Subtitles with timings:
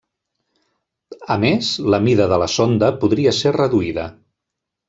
[1.35, 4.09] A més, la mida de la sonda podria ser reduïda.